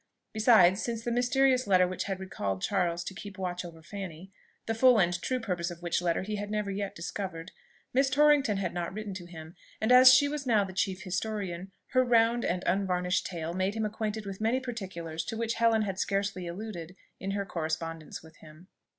[0.33, 4.31] Besides, since the mysterious letter which had recalled Charles to keep watch over Fanny,
[4.65, 7.51] (the full and true purpose of which letter he had never yet discovered,)
[7.93, 11.71] Miss Torrington had not written to him; and as she was now the chief historian,
[11.89, 15.99] her round and unvarnished tale made him acquainted with many particulars to which Helen had
[15.99, 18.69] scarcely alluded in her correspondence with him.